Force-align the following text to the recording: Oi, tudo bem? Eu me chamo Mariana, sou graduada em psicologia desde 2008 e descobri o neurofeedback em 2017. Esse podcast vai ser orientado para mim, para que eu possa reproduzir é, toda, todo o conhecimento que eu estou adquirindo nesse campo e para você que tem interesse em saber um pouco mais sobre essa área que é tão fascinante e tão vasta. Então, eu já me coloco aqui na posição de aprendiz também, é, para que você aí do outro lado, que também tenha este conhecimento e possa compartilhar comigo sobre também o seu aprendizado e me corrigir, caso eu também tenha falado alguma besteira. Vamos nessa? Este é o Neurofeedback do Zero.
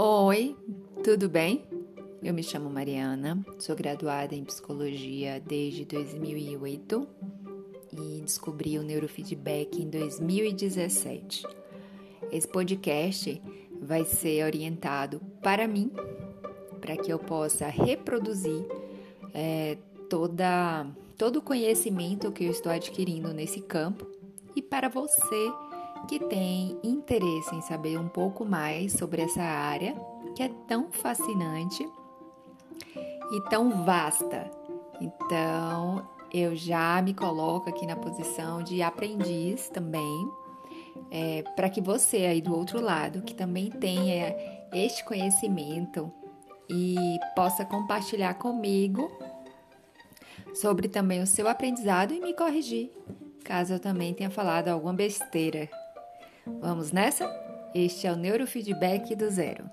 Oi, 0.00 0.56
tudo 1.02 1.28
bem? 1.28 1.64
Eu 2.22 2.32
me 2.32 2.40
chamo 2.40 2.70
Mariana, 2.70 3.44
sou 3.58 3.74
graduada 3.74 4.32
em 4.32 4.44
psicologia 4.44 5.42
desde 5.44 5.84
2008 5.84 7.04
e 7.92 8.20
descobri 8.20 8.78
o 8.78 8.84
neurofeedback 8.84 9.82
em 9.82 9.90
2017. 9.90 11.44
Esse 12.30 12.46
podcast 12.46 13.42
vai 13.82 14.04
ser 14.04 14.44
orientado 14.44 15.20
para 15.42 15.66
mim, 15.66 15.90
para 16.80 16.96
que 16.96 17.12
eu 17.12 17.18
possa 17.18 17.66
reproduzir 17.66 18.64
é, 19.34 19.78
toda, 20.08 20.86
todo 21.16 21.40
o 21.40 21.42
conhecimento 21.42 22.30
que 22.30 22.44
eu 22.44 22.52
estou 22.52 22.70
adquirindo 22.70 23.34
nesse 23.34 23.60
campo 23.60 24.06
e 24.54 24.62
para 24.62 24.88
você 24.88 25.52
que 26.06 26.18
tem 26.18 26.78
interesse 26.82 27.54
em 27.54 27.60
saber 27.60 27.98
um 27.98 28.08
pouco 28.08 28.44
mais 28.44 28.92
sobre 28.92 29.22
essa 29.22 29.42
área 29.42 29.94
que 30.34 30.42
é 30.42 30.50
tão 30.66 30.90
fascinante 30.90 31.86
e 33.32 33.40
tão 33.48 33.84
vasta. 33.84 34.50
Então, 35.00 36.08
eu 36.32 36.54
já 36.54 37.00
me 37.02 37.14
coloco 37.14 37.68
aqui 37.68 37.86
na 37.86 37.96
posição 37.96 38.62
de 38.62 38.82
aprendiz 38.82 39.68
também, 39.68 40.30
é, 41.10 41.42
para 41.56 41.68
que 41.68 41.80
você 41.80 42.18
aí 42.18 42.40
do 42.40 42.54
outro 42.54 42.80
lado, 42.80 43.22
que 43.22 43.34
também 43.34 43.70
tenha 43.70 44.34
este 44.72 45.04
conhecimento 45.04 46.12
e 46.68 47.18
possa 47.34 47.64
compartilhar 47.64 48.34
comigo 48.34 49.10
sobre 50.54 50.88
também 50.88 51.22
o 51.22 51.26
seu 51.26 51.48
aprendizado 51.48 52.12
e 52.12 52.20
me 52.20 52.34
corrigir, 52.34 52.90
caso 53.44 53.74
eu 53.74 53.80
também 53.80 54.12
tenha 54.12 54.30
falado 54.30 54.68
alguma 54.68 54.92
besteira. 54.92 55.68
Vamos 56.60 56.90
nessa? 56.90 57.28
Este 57.74 58.06
é 58.06 58.12
o 58.12 58.16
Neurofeedback 58.16 59.14
do 59.14 59.30
Zero. 59.30 59.70